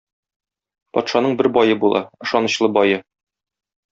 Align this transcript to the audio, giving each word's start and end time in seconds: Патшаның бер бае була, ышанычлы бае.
Патшаның 0.97 1.35
бер 1.41 1.49
бае 1.59 1.77
була, 1.85 2.01
ышанычлы 2.27 2.73
бае. 2.79 2.97